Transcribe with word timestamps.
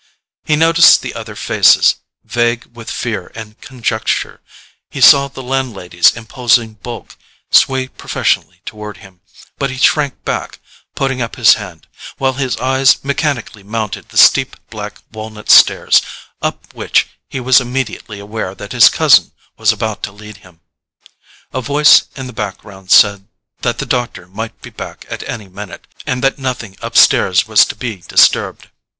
He 0.43 0.55
noticed 0.55 1.03
the 1.03 1.13
other 1.13 1.35
faces, 1.35 1.97
vague 2.23 2.65
with 2.75 2.89
fear 2.89 3.31
and 3.35 3.61
conjecture—he 3.61 4.99
saw 4.99 5.27
the 5.27 5.43
landlady's 5.43 6.17
imposing 6.17 6.73
bulk 6.81 7.15
sway 7.51 7.87
professionally 7.87 8.61
toward 8.65 8.97
him; 8.97 9.21
but 9.59 9.69
he 9.69 9.77
shrank 9.77 10.25
back, 10.25 10.57
putting 10.95 11.21
up 11.21 11.35
his 11.35 11.53
hand, 11.53 11.85
while 12.17 12.33
his 12.33 12.57
eyes 12.57 13.03
mechanically 13.03 13.61
mounted 13.61 14.09
the 14.09 14.17
steep 14.17 14.55
black 14.71 15.03
walnut 15.11 15.51
stairs, 15.51 16.01
up 16.41 16.73
which 16.73 17.07
he 17.29 17.39
was 17.39 17.61
immediately 17.61 18.17
aware 18.19 18.55
that 18.55 18.71
his 18.71 18.89
cousin 18.89 19.33
was 19.55 19.71
about 19.71 20.01
to 20.01 20.11
lead 20.11 20.37
him. 20.37 20.61
A 21.53 21.61
voice 21.61 22.05
in 22.15 22.25
the 22.25 22.33
background 22.33 22.89
said 22.89 23.27
that 23.61 23.77
the 23.77 23.85
doctor 23.85 24.27
might 24.27 24.63
be 24.63 24.71
back 24.71 25.05
at 25.11 25.21
any 25.29 25.47
minute—and 25.47 26.23
that 26.23 26.39
nothing, 26.39 26.75
upstairs, 26.81 27.47
was 27.47 27.65
to 27.67 27.75
be 27.75 27.97
disturbed. 27.97 28.69